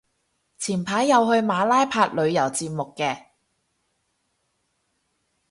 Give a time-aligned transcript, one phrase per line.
[0.57, 3.27] 前排有去馬拉拍旅遊節目嘅